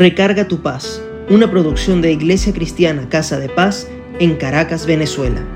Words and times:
Recarga 0.00 0.48
tu 0.48 0.62
paz, 0.62 0.98
una 1.28 1.50
producción 1.50 2.00
de 2.00 2.10
Iglesia 2.10 2.54
Cristiana 2.54 3.06
Casa 3.10 3.38
de 3.38 3.50
Paz 3.50 3.86
en 4.18 4.34
Caracas, 4.36 4.86
Venezuela. 4.86 5.46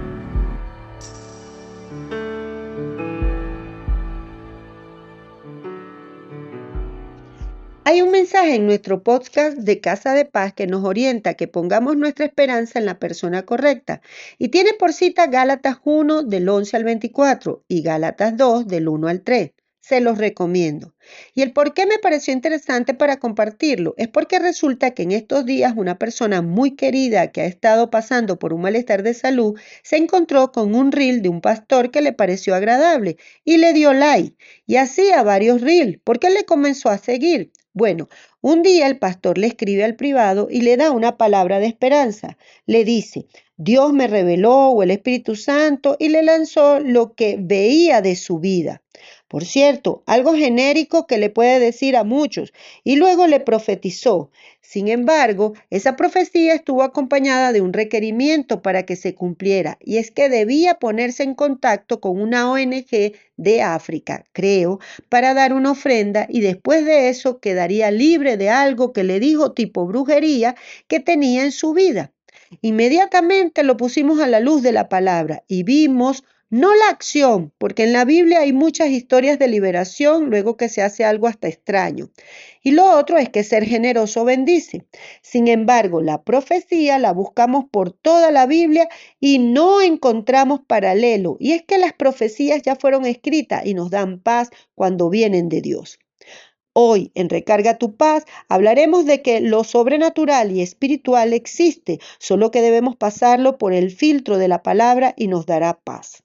Hay 7.85 8.03
un 8.03 8.11
mensaje 8.11 8.57
en 8.57 8.67
nuestro 8.67 9.03
podcast 9.03 9.57
de 9.57 9.81
Casa 9.81 10.13
de 10.13 10.27
Paz 10.27 10.53
que 10.53 10.67
nos 10.67 10.85
orienta 10.85 11.31
a 11.31 11.35
que 11.35 11.49
pongamos 11.49 11.97
nuestra 11.97 12.27
esperanza 12.27 12.79
en 12.79 12.85
la 12.85 12.99
persona 12.99 13.47
correcta 13.47 14.03
y 14.37 14.49
tiene 14.49 14.75
por 14.75 14.93
cita 14.93 15.27
Gálatas 15.29 15.79
1 15.85 16.23
del 16.23 16.47
11 16.51 16.77
al 16.77 16.85
24 16.85 17.65
y 17.67 17.81
Gálatas 17.81 18.37
2 18.37 18.67
del 18.67 18.89
1 18.89 19.09
al 19.09 19.23
3 19.23 19.53
se 19.87 20.01
los 20.01 20.17
recomiendo. 20.17 20.95
Y 21.35 21.43
el 21.43 21.53
por 21.53 21.75
qué 21.75 21.85
me 21.85 21.99
pareció 21.99 22.33
interesante 22.33 22.95
para 22.95 23.19
compartirlo 23.19 23.95
es 23.99 24.09
porque 24.09 24.39
resulta 24.39 24.93
que 24.93 25.03
en 25.03 25.13
estos 25.13 25.45
días 25.45 25.75
una 25.77 25.99
persona 25.99 26.41
muy 26.41 26.75
querida 26.75 27.31
que 27.33 27.43
ha 27.43 27.45
estado 27.45 27.91
pasando 27.91 28.39
por 28.39 28.55
un 28.55 28.63
malestar 28.63 29.03
de 29.03 29.13
salud 29.13 29.61
se 29.83 29.97
encontró 29.97 30.53
con 30.53 30.75
un 30.75 30.91
reel 30.91 31.21
de 31.21 31.29
un 31.29 31.43
pastor 31.43 31.91
que 31.91 32.01
le 32.01 32.15
pareció 32.15 32.55
agradable 32.55 33.19
y 33.45 33.59
le 33.59 33.75
dio 33.75 33.93
like 33.93 34.35
y 34.67 34.77
así 34.77 35.11
a 35.11 35.23
varios 35.23 35.61
reels 35.61 35.99
porque 36.03 36.31
le 36.31 36.47
comenzó 36.47 36.89
a 36.89 36.97
seguir. 36.97 37.53
Bueno, 37.75 38.09
un 38.41 38.63
día 38.63 38.87
el 38.87 38.99
pastor 38.99 39.37
le 39.37 39.49
escribe 39.49 39.85
al 39.85 39.97
privado 39.97 40.49
y 40.51 40.63
le 40.63 40.79
da 40.79 40.93
una 40.93 41.19
palabra 41.19 41.59
de 41.59 41.67
esperanza. 41.67 42.39
Le 42.67 42.85
dice, 42.85 43.27
Dios 43.57 43.93
me 43.93 44.09
reveló 44.09 44.71
o 44.71 44.83
el 44.83 44.91
Espíritu 44.91 45.37
Santo 45.37 45.97
y 46.01 46.09
le 46.09 46.25
lanzó 46.25 46.81
lo 46.81 47.15
que 47.15 47.37
veía 47.39 48.03
de 48.03 48.17
su 48.17 48.41
vida. 48.41 48.83
Por 49.29 49.45
cierto, 49.45 50.03
algo 50.07 50.35
genérico 50.35 51.07
que 51.07 51.19
le 51.19 51.31
puede 51.31 51.59
decir 51.59 51.97
a 51.97 52.05
muchos, 52.05 52.53
y 52.83 52.97
luego 52.97 53.27
le 53.27 53.41
profetizó. 53.41 54.31
Sin 54.61 54.89
embargo, 54.89 55.55
esa 55.71 55.97
profecía 55.97 56.55
estuvo 56.55 56.83
acompañada 56.83 57.53
de 57.53 57.61
un 57.61 57.73
requerimiento 57.73 58.63
para 58.63 58.85
que 58.85 58.97
se 58.97 59.15
cumpliera, 59.15 59.79
y 59.81 59.99
es 59.99 60.11
que 60.11 60.29
debía 60.29 60.75
ponerse 60.75 61.23
en 61.23 61.35
contacto 61.35 62.01
con 62.01 62.21
una 62.21 62.51
ONG 62.51 63.13
de 63.37 63.63
África, 63.63 64.25
creo, 64.33 64.81
para 65.09 65.35
dar 65.35 65.53
una 65.53 65.73
ofrenda 65.73 66.27
y 66.29 66.41
después 66.41 66.85
de 66.85 67.09
eso 67.09 67.41
quedaría 67.41 67.91
libre 67.91 68.37
de 68.37 68.51
algo 68.51 68.93
que 68.93 69.05
le 69.05 69.21
dijo 69.21 69.53
tipo 69.53 69.87
brujería 69.87 70.57
que 70.89 71.01
tenía 71.01 71.45
en 71.45 71.53
su 71.53 71.73
vida. 71.73 72.14
Inmediatamente 72.61 73.63
lo 73.63 73.77
pusimos 73.77 74.21
a 74.21 74.27
la 74.27 74.41
luz 74.41 74.63
de 74.63 74.73
la 74.73 74.89
palabra 74.89 75.43
y 75.49 75.63
vimos 75.63 76.25
no 76.51 76.73
la 76.77 76.89
acción, 76.89 77.53
porque 77.59 77.83
en 77.83 77.93
la 77.93 78.05
Biblia 78.05 78.39
hay 78.39 78.53
muchas 78.53 78.91
historias 78.91 79.41
de 79.41 79.49
liberación 79.49 80.31
luego 80.31 80.57
que 80.57 80.69
se 80.69 80.83
hace 80.83 81.05
algo 81.05 81.27
hasta 81.27 81.49
extraño. 81.49 82.11
Y 82.63 82.71
lo 82.71 82.97
otro 82.97 83.19
es 83.19 83.29
que 83.29 83.43
ser 83.43 83.65
generoso 83.65 84.25
bendice. 84.25 84.87
Sin 85.21 85.49
embargo, 85.49 86.01
la 86.01 86.23
profecía 86.23 87.01
la 87.01 87.13
buscamos 87.13 87.65
por 87.71 87.91
toda 87.91 88.31
la 88.31 88.47
Biblia 88.47 88.89
y 89.19 89.41
no 89.41 89.83
encontramos 89.83 90.61
paralelo. 90.65 91.37
Y 91.41 91.55
es 91.55 91.65
que 91.65 91.77
las 91.77 91.93
profecías 91.93 92.63
ya 92.63 92.77
fueron 92.77 93.05
escritas 93.05 93.67
y 93.67 93.75
nos 93.75 93.91
dan 93.91 94.21
paz 94.21 94.51
cuando 94.77 95.11
vienen 95.11 95.49
de 95.49 95.61
Dios. 95.61 95.99
Hoy 96.77 97.13
en 97.15 97.29
Recarga 97.29 97.79
tu 97.79 97.95
paz 97.97 98.25
hablaremos 98.49 99.07
de 99.07 99.23
que 99.23 99.41
lo 99.41 99.63
sobrenatural 99.63 100.51
y 100.51 100.61
espiritual 100.61 101.33
existe, 101.33 102.01
solo 102.19 102.51
que 102.51 102.63
debemos 102.63 102.97
pasarlo 102.97 103.59
por 103.59 103.73
el 103.73 103.93
filtro 103.93 104.39
de 104.39 104.49
la 104.49 104.65
palabra 104.65 105.15
y 105.17 105.29
nos 105.29 105.47
dará 105.47 105.79
paz. 105.79 106.25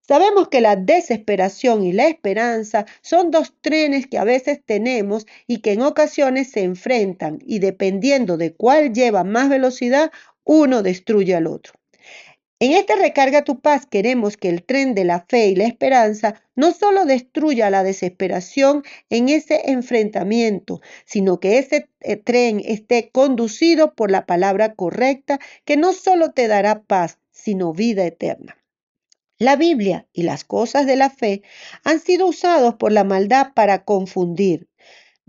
Sabemos 0.00 0.48
que 0.48 0.62
la 0.62 0.74
desesperación 0.74 1.84
y 1.84 1.92
la 1.92 2.08
esperanza 2.08 2.86
son 3.02 3.30
dos 3.30 3.52
trenes 3.60 4.06
que 4.06 4.16
a 4.16 4.24
veces 4.24 4.62
tenemos 4.64 5.26
y 5.46 5.58
que 5.58 5.72
en 5.72 5.82
ocasiones 5.82 6.50
se 6.50 6.62
enfrentan 6.62 7.38
y 7.44 7.58
dependiendo 7.58 8.38
de 8.38 8.54
cuál 8.54 8.94
lleva 8.94 9.22
más 9.22 9.50
velocidad, 9.50 10.10
uno 10.44 10.82
destruye 10.82 11.34
al 11.34 11.46
otro. 11.46 11.77
En 12.60 12.72
este 12.72 12.96
Recarga 12.96 13.44
tu 13.44 13.60
paz 13.60 13.86
queremos 13.86 14.36
que 14.36 14.48
el 14.48 14.64
tren 14.64 14.96
de 14.96 15.04
la 15.04 15.20
fe 15.28 15.46
y 15.48 15.54
la 15.54 15.64
esperanza 15.64 16.42
no 16.56 16.72
solo 16.72 17.04
destruya 17.04 17.70
la 17.70 17.84
desesperación 17.84 18.82
en 19.10 19.28
ese 19.28 19.70
enfrentamiento, 19.70 20.80
sino 21.04 21.38
que 21.38 21.58
ese 21.58 21.88
eh, 22.00 22.16
tren 22.16 22.60
esté 22.64 23.10
conducido 23.10 23.94
por 23.94 24.10
la 24.10 24.26
palabra 24.26 24.74
correcta 24.74 25.38
que 25.64 25.76
no 25.76 25.92
solo 25.92 26.32
te 26.32 26.48
dará 26.48 26.82
paz, 26.82 27.18
sino 27.30 27.72
vida 27.72 28.04
eterna. 28.04 28.56
La 29.38 29.54
Biblia 29.54 30.08
y 30.12 30.24
las 30.24 30.42
cosas 30.42 30.84
de 30.86 30.96
la 30.96 31.10
fe 31.10 31.42
han 31.84 32.00
sido 32.00 32.26
usados 32.26 32.74
por 32.74 32.90
la 32.90 33.04
maldad 33.04 33.52
para 33.54 33.84
confundir. 33.84 34.67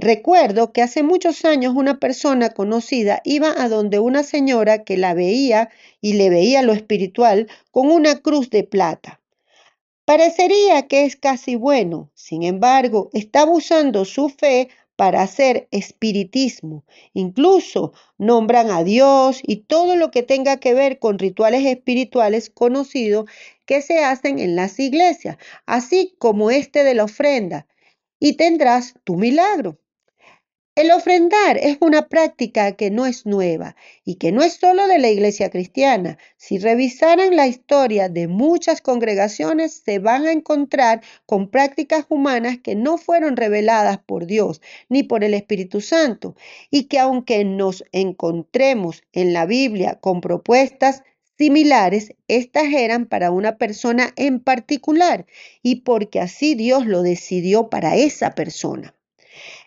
Recuerdo 0.02 0.72
que 0.72 0.82
hace 0.82 1.04
muchos 1.04 1.44
años 1.44 1.74
una 1.76 2.00
persona 2.00 2.52
conocida 2.52 3.22
iba 3.26 3.54
a 3.62 3.68
donde 3.68 4.00
una 4.00 4.24
señora 4.24 4.86
que 4.86 4.96
la 4.96 5.14
veía 5.14 5.72
y 6.00 6.14
le 6.14 6.30
veía 6.30 6.62
lo 6.62 6.72
espiritual 6.72 7.50
con 7.72 7.92
una 7.92 8.16
cruz 8.16 8.50
de 8.50 8.64
plata. 8.64 9.20
Parecería 10.06 10.88
que 10.88 11.04
es 11.04 11.18
casi 11.18 11.56
bueno, 11.56 12.10
sin 12.14 12.44
embargo, 12.44 13.10
estaba 13.12 13.52
usando 13.52 14.06
su 14.06 14.30
fe 14.30 14.70
para 14.96 15.22
hacer 15.22 15.68
espiritismo. 15.72 16.86
Incluso 17.14 17.92
nombran 18.18 18.72
a 18.72 18.86
Dios 18.86 19.42
y 19.46 19.58
todo 19.58 19.98
lo 19.98 20.12
que 20.12 20.24
tenga 20.24 20.62
que 20.62 20.74
ver 20.74 21.00
con 21.00 21.20
rituales 21.20 21.66
espirituales 21.66 22.50
conocidos 22.50 23.30
que 23.66 23.82
se 23.82 24.00
hacen 24.06 24.40
en 24.40 24.56
las 24.56 24.80
iglesias, 24.80 25.36
así 25.66 26.16
como 26.20 26.52
este 26.52 26.86
de 26.86 26.96
la 26.96 27.04
ofrenda, 27.04 27.68
y 28.18 28.38
tendrás 28.38 28.94
tu 29.04 29.18
milagro. 29.18 29.78
El 30.80 30.92
ofrendar 30.92 31.58
es 31.58 31.76
una 31.82 32.08
práctica 32.08 32.72
que 32.72 32.90
no 32.90 33.06
es 33.06 33.26
nueva 33.26 33.76
y 34.06 34.16
que 34.16 34.32
no 34.32 34.42
es 34.42 34.54
solo 34.54 34.88
de 34.88 34.98
la 34.98 35.10
iglesia 35.10 35.50
cristiana. 35.50 36.18
Si 36.38 36.58
revisaran 36.58 37.36
la 37.36 37.48
historia 37.48 38.08
de 38.08 38.30
muchas 38.30 38.80
congregaciones, 38.80 39.82
se 39.84 40.00
van 40.00 40.26
a 40.26 40.32
encontrar 40.32 41.02
con 41.26 41.50
prácticas 41.50 42.06
humanas 42.08 42.60
que 42.64 42.76
no 42.76 42.98
fueron 42.98 43.36
reveladas 43.36 43.98
por 43.98 44.26
Dios 44.26 44.62
ni 44.88 45.04
por 45.04 45.26
el 45.26 45.34
Espíritu 45.34 45.82
Santo 45.82 46.38
y 46.72 46.86
que 46.86 46.98
aunque 46.98 47.44
nos 47.44 47.84
encontremos 47.92 49.04
en 49.12 49.34
la 49.34 49.46
Biblia 49.46 49.96
con 50.00 50.22
propuestas 50.22 51.04
similares, 51.38 52.14
estas 52.30 52.72
eran 52.72 53.06
para 53.06 53.32
una 53.32 53.58
persona 53.58 54.14
en 54.16 54.40
particular 54.40 55.26
y 55.62 55.82
porque 55.82 56.22
así 56.22 56.56
Dios 56.56 56.86
lo 56.86 57.02
decidió 57.02 57.70
para 57.70 57.98
esa 57.98 58.34
persona. 58.34 58.96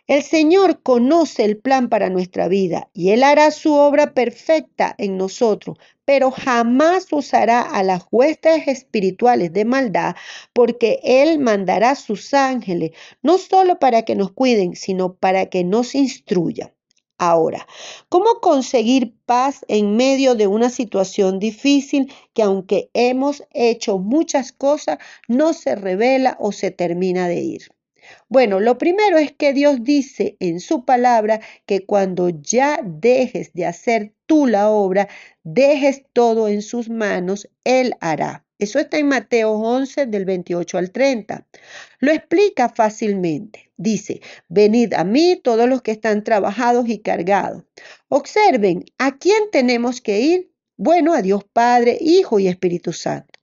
El 0.09 0.25
Señor 0.25 0.83
conoce 0.83 1.45
el 1.45 1.59
plan 1.59 1.89
para 1.89 2.11
nuestra 2.11 2.49
vida 2.49 2.91
y 2.93 3.11
Él 3.11 3.23
hará 3.23 3.53
su 3.53 3.73
obra 3.75 4.15
perfecta 4.15 4.97
en 4.99 5.17
nosotros, 5.17 5.79
pero 6.05 6.33
jamás 6.33 7.07
usará 7.13 7.61
a 7.61 7.85
las 7.85 8.03
huestes 8.11 8.67
espirituales 8.67 9.53
de 9.53 9.65
maldad 9.65 10.17
porque 10.53 10.99
Él 11.05 11.39
mandará 11.39 11.95
sus 11.95 12.35
ángeles, 12.35 12.91
no 13.23 13.39
solo 13.39 13.79
para 13.79 14.03
que 14.03 14.17
nos 14.17 14.33
cuiden, 14.33 14.75
sino 14.75 15.15
para 15.15 15.47
que 15.47 15.63
nos 15.63 15.95
instruyan. 15.95 16.73
Ahora, 17.17 17.69
¿cómo 18.09 18.41
conseguir 18.41 19.15
paz 19.25 19.65
en 19.69 19.95
medio 19.95 20.35
de 20.35 20.49
una 20.49 20.69
situación 20.69 21.39
difícil 21.39 22.13
que 22.35 22.43
aunque 22.43 22.91
hemos 22.93 23.45
hecho 23.53 23.99
muchas 23.99 24.51
cosas, 24.51 24.99
no 25.29 25.53
se 25.53 25.77
revela 25.77 26.37
o 26.41 26.51
se 26.51 26.73
termina 26.73 27.29
de 27.29 27.41
ir? 27.41 27.82
Bueno, 28.29 28.61
lo 28.61 28.79
primero 28.79 29.19
es 29.19 29.33
que 29.33 29.53
Dios 29.53 29.83
dice 29.83 30.37
en 30.41 30.61
su 30.61 30.85
palabra 30.85 31.41
que 31.67 31.85
cuando 31.87 32.29
ya 32.29 32.81
dejes 32.83 33.53
de 33.53 33.67
hacer 33.67 34.15
tú 34.27 34.47
la 34.47 34.71
obra, 34.71 35.09
dejes 35.45 36.05
todo 36.13 36.49
en 36.49 36.63
sus 36.63 36.89
manos, 36.89 37.49
Él 37.65 37.95
hará. 38.01 38.45
Eso 38.59 38.79
está 38.79 38.99
en 38.99 39.09
Mateo 39.09 39.55
11 39.55 40.07
del 40.07 40.25
28 40.25 40.79
al 40.79 40.93
30. 40.93 41.49
Lo 41.99 42.13
explica 42.13 42.69
fácilmente. 42.69 43.73
Dice, 43.77 44.21
venid 44.49 44.95
a 44.95 45.03
mí 45.03 45.41
todos 45.43 45.69
los 45.69 45.83
que 45.83 45.91
están 45.91 46.23
trabajados 46.23 46.89
y 46.89 47.01
cargados. 47.01 47.65
Observen, 48.09 48.85
¿a 48.99 49.19
quién 49.19 49.51
tenemos 49.51 50.01
que 50.01 50.21
ir? 50.21 50.53
Bueno, 50.77 51.13
a 51.13 51.23
Dios 51.23 51.43
Padre, 51.53 51.99
Hijo 52.01 52.39
y 52.39 52.47
Espíritu 52.47 52.93
Santo. 52.93 53.42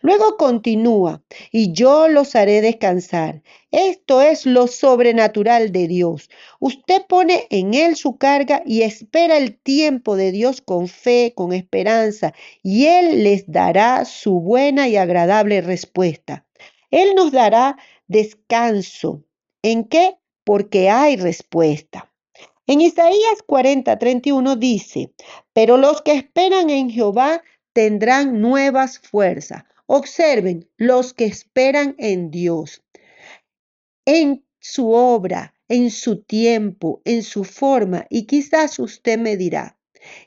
Luego 0.00 0.36
continúa, 0.36 1.22
y 1.52 1.72
yo 1.72 2.08
los 2.08 2.34
haré 2.34 2.60
descansar. 2.60 3.42
Esto 3.70 4.20
es 4.20 4.46
lo 4.46 4.66
sobrenatural 4.66 5.72
de 5.72 5.88
Dios. 5.88 6.30
Usted 6.58 7.02
pone 7.08 7.46
en 7.50 7.74
Él 7.74 7.96
su 7.96 8.16
carga 8.16 8.62
y 8.66 8.82
espera 8.82 9.36
el 9.36 9.58
tiempo 9.58 10.16
de 10.16 10.32
Dios 10.32 10.60
con 10.60 10.88
fe, 10.88 11.32
con 11.34 11.52
esperanza, 11.52 12.32
y 12.62 12.86
Él 12.86 13.22
les 13.22 13.44
dará 13.46 14.04
su 14.04 14.40
buena 14.40 14.88
y 14.88 14.96
agradable 14.96 15.60
respuesta. 15.60 16.44
Él 16.90 17.14
nos 17.14 17.30
dará 17.32 17.76
descanso. 18.08 19.22
¿En 19.62 19.84
qué? 19.84 20.16
Porque 20.44 20.90
hay 20.90 21.16
respuesta. 21.16 22.10
En 22.66 22.80
Isaías 22.80 23.42
40, 23.46 23.98
31 23.98 24.54
dice, 24.56 25.12
pero 25.52 25.76
los 25.76 26.02
que 26.02 26.12
esperan 26.12 26.70
en 26.70 26.88
Jehová 26.88 27.42
tendrán 27.72 28.40
nuevas 28.40 28.98
fuerzas. 28.98 29.64
Observen, 29.86 30.68
los 30.76 31.14
que 31.14 31.24
esperan 31.24 31.94
en 31.98 32.30
Dios, 32.30 32.82
en 34.04 34.44
su 34.60 34.92
obra, 34.92 35.54
en 35.68 35.90
su 35.90 36.22
tiempo, 36.22 37.00
en 37.04 37.22
su 37.22 37.44
forma, 37.44 38.06
y 38.10 38.26
quizás 38.26 38.78
usted 38.78 39.18
me 39.18 39.36
dirá, 39.36 39.78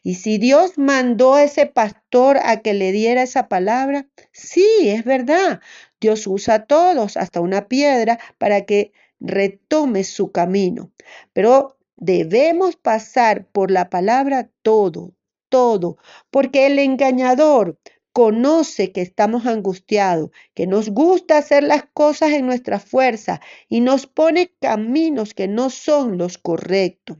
¿y 0.03 0.15
si 0.15 0.37
Dios 0.37 0.77
mandó 0.77 1.35
a 1.35 1.43
ese 1.43 1.65
pastor 1.65 2.39
a 2.43 2.61
que 2.61 2.73
le 2.73 2.91
diera 2.91 3.23
esa 3.23 3.47
palabra? 3.47 4.07
Sí, 4.31 4.67
es 4.83 5.03
verdad. 5.03 5.61
Dios 5.99 6.27
usa 6.27 6.55
a 6.55 6.65
todos, 6.65 7.17
hasta 7.17 7.41
una 7.41 7.67
piedra, 7.67 8.19
para 8.37 8.65
que 8.65 8.91
retome 9.19 10.03
su 10.03 10.31
camino. 10.31 10.91
Pero 11.33 11.77
debemos 11.95 12.75
pasar 12.75 13.47
por 13.47 13.71
la 13.71 13.89
palabra 13.89 14.49
todo, 14.61 15.13
todo, 15.53 15.97
porque 16.31 16.65
el 16.65 16.79
engañador 16.79 17.77
conoce 18.11 18.91
que 18.91 19.01
estamos 19.01 19.45
angustiados, 19.45 20.31
que 20.55 20.65
nos 20.65 20.89
gusta 20.89 21.37
hacer 21.37 21.63
las 21.63 21.83
cosas 21.93 22.31
en 22.31 22.47
nuestra 22.47 22.79
fuerza 22.79 23.39
y 23.69 23.81
nos 23.81 24.07
pone 24.07 24.51
caminos 24.59 25.35
que 25.35 25.47
no 25.47 25.69
son 25.69 26.17
los 26.17 26.39
correctos. 26.39 27.17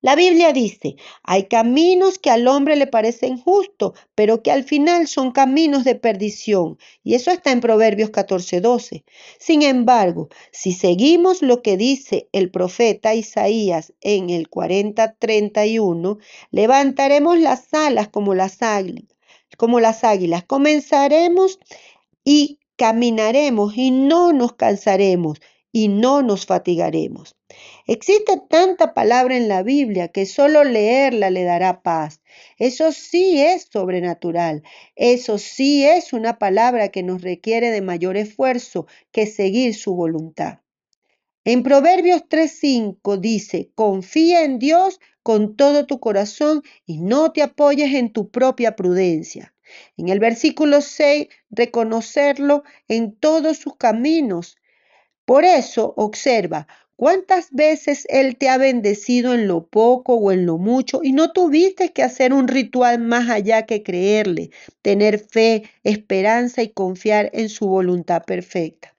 La 0.00 0.14
Biblia 0.14 0.52
dice, 0.52 0.94
hay 1.24 1.48
caminos 1.48 2.20
que 2.20 2.30
al 2.30 2.46
hombre 2.46 2.76
le 2.76 2.86
parecen 2.86 3.36
justos, 3.36 3.98
pero 4.14 4.44
que 4.44 4.52
al 4.52 4.62
final 4.62 5.08
son 5.08 5.32
caminos 5.32 5.82
de 5.82 5.96
perdición. 5.96 6.78
Y 7.02 7.14
eso 7.14 7.32
está 7.32 7.50
en 7.50 7.60
Proverbios 7.60 8.10
14:12. 8.10 9.04
Sin 9.40 9.62
embargo, 9.62 10.28
si 10.52 10.72
seguimos 10.72 11.42
lo 11.42 11.62
que 11.62 11.76
dice 11.76 12.28
el 12.30 12.50
profeta 12.52 13.16
Isaías 13.16 13.92
en 14.00 14.30
el 14.30 14.48
40:31, 14.48 16.18
levantaremos 16.52 17.40
las 17.40 17.74
alas 17.74 18.08
como 18.08 18.34
las 18.34 18.62
águilas, 18.62 19.16
como 19.56 19.80
las 19.80 20.04
águilas. 20.04 20.44
Comenzaremos 20.44 21.58
y 22.22 22.60
caminaremos 22.76 23.76
y 23.76 23.90
no 23.90 24.32
nos 24.32 24.52
cansaremos 24.52 25.40
y 25.72 25.88
no 25.88 26.22
nos 26.22 26.46
fatigaremos. 26.46 27.37
Existe 27.90 28.38
tanta 28.50 28.92
palabra 28.92 29.34
en 29.34 29.48
la 29.48 29.62
Biblia 29.62 30.08
que 30.08 30.26
solo 30.26 30.62
leerla 30.62 31.30
le 31.30 31.44
dará 31.44 31.80
paz. 31.80 32.20
Eso 32.58 32.92
sí 32.92 33.40
es 33.40 33.66
sobrenatural. 33.72 34.62
Eso 34.94 35.38
sí 35.38 35.86
es 35.86 36.12
una 36.12 36.38
palabra 36.38 36.90
que 36.90 37.02
nos 37.02 37.22
requiere 37.22 37.70
de 37.70 37.80
mayor 37.80 38.18
esfuerzo 38.18 38.86
que 39.10 39.24
seguir 39.24 39.74
su 39.74 39.94
voluntad. 39.94 40.58
En 41.44 41.62
Proverbios 41.62 42.24
3:5 42.28 43.16
dice, 43.16 43.70
confía 43.74 44.44
en 44.44 44.58
Dios 44.58 45.00
con 45.22 45.56
todo 45.56 45.86
tu 45.86 45.98
corazón 45.98 46.62
y 46.84 46.98
no 46.98 47.32
te 47.32 47.40
apoyes 47.40 47.94
en 47.94 48.12
tu 48.12 48.30
propia 48.30 48.76
prudencia. 48.76 49.54
En 49.96 50.10
el 50.10 50.18
versículo 50.18 50.82
6, 50.82 51.28
reconocerlo 51.48 52.64
en 52.86 53.16
todos 53.16 53.56
sus 53.56 53.76
caminos 53.76 54.58
por 55.28 55.44
eso, 55.44 55.92
observa 55.98 56.66
cuántas 56.98 57.52
veces 57.52 58.06
Él 58.10 58.36
te 58.36 58.48
ha 58.48 58.58
bendecido 58.58 59.32
en 59.32 59.46
lo 59.46 59.68
poco 59.68 60.16
o 60.16 60.32
en 60.32 60.46
lo 60.46 60.58
mucho 60.58 61.00
y 61.04 61.12
no 61.12 61.30
tuviste 61.30 61.92
que 61.92 62.02
hacer 62.02 62.32
un 62.32 62.48
ritual 62.48 62.98
más 62.98 63.30
allá 63.30 63.66
que 63.66 63.84
creerle, 63.84 64.50
tener 64.82 65.20
fe, 65.20 65.62
esperanza 65.84 66.60
y 66.60 66.70
confiar 66.70 67.30
en 67.34 67.50
su 67.50 67.68
voluntad 67.68 68.24
perfecta. 68.24 68.96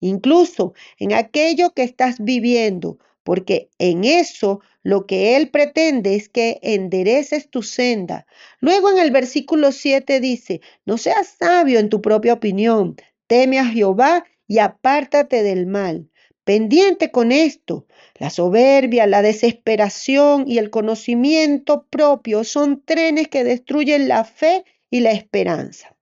Incluso 0.00 0.74
en 0.98 1.12
aquello 1.12 1.70
que 1.70 1.84
estás 1.84 2.16
viviendo, 2.18 2.98
porque 3.22 3.70
en 3.78 4.02
eso 4.02 4.60
lo 4.82 5.06
que 5.06 5.36
Él 5.36 5.50
pretende 5.50 6.16
es 6.16 6.28
que 6.28 6.58
endereces 6.62 7.48
tu 7.48 7.62
senda. 7.62 8.26
Luego 8.58 8.90
en 8.90 8.98
el 8.98 9.12
versículo 9.12 9.70
7 9.70 10.18
dice, 10.18 10.62
no 10.84 10.98
seas 10.98 11.36
sabio 11.38 11.78
en 11.78 11.90
tu 11.90 12.02
propia 12.02 12.32
opinión, 12.32 12.96
teme 13.28 13.60
a 13.60 13.66
Jehová 13.66 14.24
y 14.48 14.58
apártate 14.58 15.44
del 15.44 15.66
mal. 15.66 16.10
Pendiente 16.46 17.10
con 17.10 17.32
esto, 17.32 17.88
la 18.20 18.30
soberbia, 18.30 19.08
la 19.08 19.20
desesperación 19.20 20.44
y 20.46 20.58
el 20.58 20.70
conocimiento 20.70 21.88
propio 21.90 22.44
son 22.44 22.84
trenes 22.84 23.26
que 23.26 23.42
destruyen 23.42 24.06
la 24.06 24.22
fe 24.22 24.64
y 24.88 25.00
la 25.00 25.10
esperanza. 25.10 25.96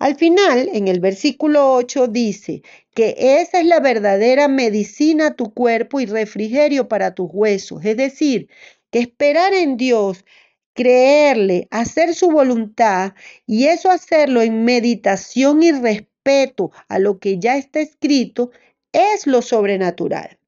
Al 0.00 0.16
final, 0.16 0.70
en 0.72 0.88
el 0.88 0.98
versículo 0.98 1.72
8 1.74 2.08
dice 2.08 2.62
que 2.96 3.14
esa 3.16 3.60
es 3.60 3.66
la 3.66 3.78
verdadera 3.78 4.48
medicina 4.48 5.28
a 5.28 5.34
tu 5.34 5.54
cuerpo 5.54 6.00
y 6.00 6.06
refrigerio 6.06 6.88
para 6.88 7.14
tus 7.14 7.30
huesos. 7.32 7.84
Es 7.84 7.96
decir, 7.96 8.48
que 8.90 8.98
esperar 8.98 9.54
en 9.54 9.76
Dios, 9.76 10.24
creerle, 10.72 11.68
hacer 11.70 12.12
su 12.16 12.32
voluntad 12.32 13.14
y 13.46 13.66
eso 13.66 13.92
hacerlo 13.92 14.42
en 14.42 14.64
meditación 14.64 15.62
y 15.62 15.70
respeto 15.70 16.72
a 16.88 16.98
lo 16.98 17.20
que 17.20 17.38
ya 17.38 17.56
está 17.56 17.78
escrito 17.78 18.50
es 18.96 19.26
lo 19.26 19.42
sobrenatural. 19.42 20.38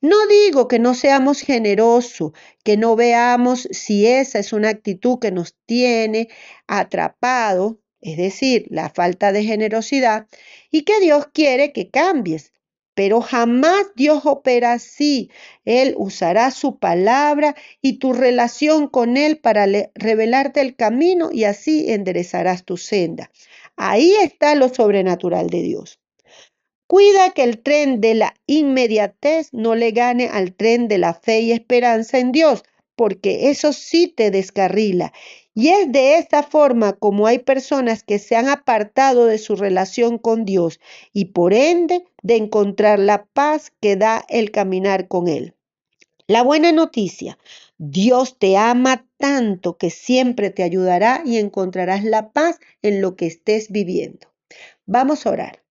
No 0.00 0.16
digo 0.26 0.68
que 0.68 0.78
no 0.78 0.94
seamos 0.94 1.40
generosos, 1.40 2.32
que 2.62 2.76
no 2.76 2.94
veamos 2.96 3.68
si 3.70 4.06
esa 4.06 4.38
es 4.38 4.52
una 4.52 4.68
actitud 4.68 5.18
que 5.18 5.32
nos 5.32 5.56
tiene 5.66 6.28
atrapado, 6.66 7.80
es 8.00 8.16
decir, 8.16 8.66
la 8.70 8.90
falta 8.90 9.32
de 9.32 9.42
generosidad, 9.42 10.26
y 10.70 10.82
que 10.82 11.00
Dios 11.00 11.26
quiere 11.32 11.72
que 11.72 11.90
cambies. 11.90 12.52
Pero 12.94 13.20
jamás 13.20 13.88
Dios 13.94 14.24
opera 14.24 14.72
así. 14.72 15.30
Él 15.66 15.94
usará 15.98 16.50
su 16.50 16.78
palabra 16.78 17.54
y 17.82 17.98
tu 17.98 18.14
relación 18.14 18.88
con 18.88 19.18
Él 19.18 19.38
para 19.38 19.66
revelarte 19.94 20.62
el 20.62 20.76
camino 20.76 21.28
y 21.30 21.44
así 21.44 21.90
enderezarás 21.92 22.64
tu 22.64 22.78
senda. 22.78 23.30
Ahí 23.76 24.14
está 24.22 24.54
lo 24.54 24.70
sobrenatural 24.70 25.48
de 25.48 25.62
Dios. 25.62 26.00
Cuida 26.86 27.30
que 27.30 27.42
el 27.42 27.62
tren 27.62 28.00
de 28.00 28.14
la 28.14 28.34
inmediatez 28.46 29.52
no 29.52 29.74
le 29.74 29.90
gane 29.90 30.28
al 30.28 30.54
tren 30.54 30.86
de 30.86 30.98
la 30.98 31.14
fe 31.14 31.40
y 31.40 31.50
esperanza 31.50 32.18
en 32.18 32.30
Dios, 32.30 32.62
porque 32.94 33.50
eso 33.50 33.72
sí 33.72 34.06
te 34.06 34.30
descarrila. 34.30 35.12
Y 35.52 35.68
es 35.68 35.90
de 35.90 36.18
esta 36.18 36.44
forma 36.44 36.92
como 36.92 37.26
hay 37.26 37.40
personas 37.40 38.04
que 38.04 38.18
se 38.18 38.36
han 38.36 38.48
apartado 38.48 39.26
de 39.26 39.38
su 39.38 39.56
relación 39.56 40.18
con 40.18 40.44
Dios 40.44 40.78
y 41.12 41.26
por 41.26 41.54
ende 41.54 42.04
de 42.22 42.36
encontrar 42.36 43.00
la 43.00 43.24
paz 43.24 43.72
que 43.80 43.96
da 43.96 44.24
el 44.28 44.52
caminar 44.52 45.08
con 45.08 45.26
Él. 45.26 45.54
La 46.28 46.42
buena 46.42 46.72
noticia, 46.72 47.38
Dios 47.78 48.38
te 48.38 48.56
ama 48.56 49.06
tanto 49.16 49.76
que 49.76 49.90
siempre 49.90 50.50
te 50.50 50.62
ayudará 50.62 51.22
y 51.24 51.38
encontrarás 51.38 52.04
la 52.04 52.30
paz 52.32 52.58
en 52.82 53.00
lo 53.00 53.16
que 53.16 53.26
estés 53.26 53.70
viviendo. 53.70 54.28
Vamos 54.86 55.26
a 55.26 55.30
orar. 55.30 55.65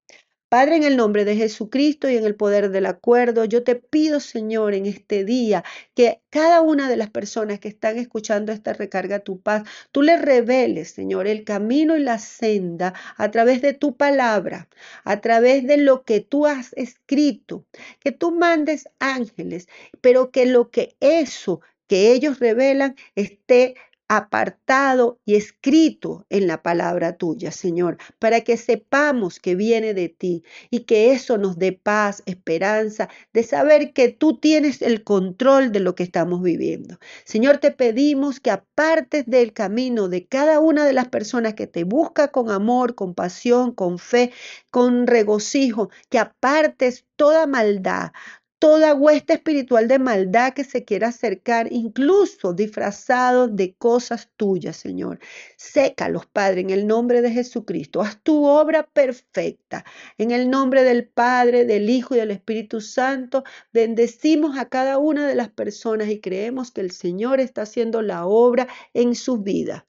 Padre, 0.50 0.76
en 0.78 0.84
el 0.84 0.96
nombre 0.96 1.26
de 1.26 1.36
Jesucristo 1.36 2.10
y 2.10 2.18
en 2.18 2.24
el 2.24 2.36
poder 2.36 2.70
del 2.70 2.86
acuerdo, 2.86 3.46
yo 3.46 3.64
te 3.64 3.76
pido, 3.76 4.20
Señor, 4.20 4.74
en 4.74 4.86
este 4.86 5.26
día 5.26 5.64
que 5.96 6.22
cada 6.30 6.62
una 6.62 6.88
de 6.88 6.98
las 6.98 7.10
personas 7.10 7.60
que 7.60 7.68
están 7.68 7.98
escuchando 7.98 8.52
esta 8.52 8.74
recarga 8.74 9.20
tu 9.20 9.42
paz, 9.42 9.64
tú 9.92 10.02
le 10.02 10.18
reveles, 10.18 10.92
Señor, 10.92 11.28
el 11.28 11.44
camino 11.44 11.98
y 11.98 12.02
la 12.02 12.20
senda 12.20 12.94
a 13.18 13.32
través 13.32 13.62
de 13.62 13.74
tu 13.74 13.98
palabra, 13.98 14.70
a 15.04 15.20
través 15.20 15.66
de 15.66 15.78
lo 15.78 16.04
que 16.04 16.22
tú 16.22 16.46
has 16.46 16.74
escrito, 16.74 17.66
que 18.00 18.12
tú 18.12 18.32
mandes 18.32 18.88
ángeles, 19.00 19.68
pero 20.02 20.32
que 20.32 20.46
lo 20.46 20.70
que 20.70 20.96
eso 21.00 21.62
que 21.88 22.14
ellos 22.14 22.40
revelan 22.40 22.96
esté 23.16 23.76
apartado 24.08 25.20
y 25.26 25.36
escrito 25.36 26.26
en 26.30 26.48
la 26.48 26.62
palabra 26.62 27.18
tuya, 27.18 27.52
Señor, 27.52 27.98
para 28.20 28.42
que 28.42 28.58
sepamos 28.58 29.40
que 29.40 29.56
viene 29.56 29.94
de 29.94 30.10
ti 30.10 30.44
y 30.70 30.82
que 30.82 31.12
eso 31.12 31.38
nos 31.38 31.58
dé 31.58 31.72
paz, 31.74 32.22
esperanza, 32.26 33.10
de 33.34 33.44
saber 33.44 33.94
que 33.94 34.10
tú 34.10 34.38
tienes 34.40 34.82
el 34.82 35.04
control 35.04 35.72
de 35.72 35.80
lo 35.80 35.96
que 35.96 36.04
estamos 36.04 36.42
viviendo. 36.44 37.00
Señor, 37.24 37.58
te 37.58 37.72
pedimos 37.72 38.40
que 38.40 38.52
apartes 38.52 39.26
del 39.26 39.54
camino 39.54 40.08
de 40.08 40.28
cada 40.28 40.60
una 40.60 40.86
de 40.86 40.94
las 40.94 41.08
personas 41.10 41.56
que 41.56 41.68
te 41.68 41.84
busca 41.84 42.30
con 42.30 42.52
amor, 42.52 42.96
con 42.96 43.16
pasión, 43.16 43.72
con 43.74 43.98
fe, 43.98 44.32
con 44.70 45.08
regocijo, 45.08 45.90
que 46.10 46.20
apartes 46.20 47.06
toda 47.16 47.48
maldad, 47.48 48.12
toda 48.60 48.94
hueste 48.94 49.34
espiritual 49.34 49.88
de 49.88 50.00
maldad 50.00 50.54
que 50.54 50.64
se 50.64 50.86
quiera 50.86 51.10
acercar, 51.10 51.72
incluso 51.72 52.54
disfrazado 52.54 53.48
de 53.48 53.76
cosas 53.76 54.30
tuyas, 54.38 54.78
Señor. 54.78 55.20
Sécalos, 55.58 56.26
Padre, 56.26 56.62
en 56.62 56.70
el 56.70 56.88
nombre 56.88 57.22
de 57.22 57.32
Jesucristo. 57.32 58.02
Haz 58.02 58.22
tu 58.24 58.46
obra 58.46 58.88
perfecta. 58.88 59.86
En 60.18 60.32
el 60.32 60.50
nombre 60.50 60.84
del 60.84 61.08
Padre, 61.08 61.66
del 61.66 61.90
Hijo 61.90 62.16
y 62.16 62.20
del 62.20 62.32
Espíritu 62.32 62.82
Santo, 62.82 63.44
bendecimos 63.74 64.58
a 64.58 64.70
cada 64.70 64.98
una 64.98 65.28
de 65.28 65.36
las 65.36 65.50
personas 65.50 66.10
y 66.10 66.20
creemos 66.20 66.72
que 66.72 66.82
el 66.82 66.92
Señor 66.92 67.40
está 67.40 67.64
haciendo 67.64 68.02
la 68.02 68.26
obra 68.26 68.68
en 68.94 69.16
sus 69.16 69.44
vidas. 69.44 69.84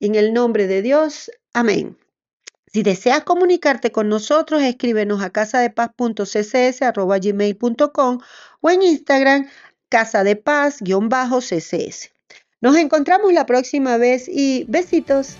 En 0.00 0.14
el 0.14 0.32
nombre 0.32 0.66
de 0.66 0.82
Dios, 0.82 1.30
amén. 1.52 1.96
Si 2.76 2.82
deseas 2.82 3.24
comunicarte 3.24 3.90
con 3.90 4.10
nosotros, 4.10 4.62
escríbenos 4.62 5.22
a 5.22 5.30
casadepaz.ccs.gmail.com 5.30 8.18
o 8.60 8.70
en 8.70 8.82
Instagram 8.82 9.48
casadepaz-ccs. 9.88 12.10
Nos 12.60 12.76
encontramos 12.76 13.32
la 13.32 13.46
próxima 13.46 13.96
vez 13.96 14.28
y 14.28 14.66
besitos. 14.68 15.38